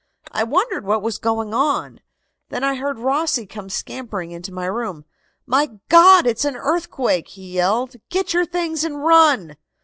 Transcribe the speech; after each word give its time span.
I 0.31 0.43
wondered 0.43 0.83
what 0.83 1.03
was 1.03 1.19
going 1.19 1.53
on. 1.53 2.01
Then 2.49 2.63
I 2.63 2.73
heard 2.73 2.97
Rossi 2.97 3.45
come 3.45 3.69
scampering 3.69 4.31
into 4.31 4.51
my 4.51 4.65
room. 4.65 5.05
'My 5.45 5.77
God, 5.89 6.25
it's 6.25 6.43
an 6.43 6.55
earthquake!' 6.55 7.27
he 7.27 7.51
yelled. 7.51 7.97
'Get 8.09 8.33
your 8.33 8.47
things 8.47 8.83
and 8.83 9.03
run! 9.03 9.57